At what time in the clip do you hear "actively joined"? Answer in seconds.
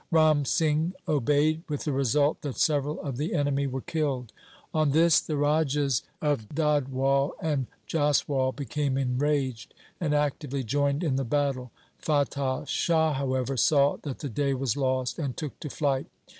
10.15-11.03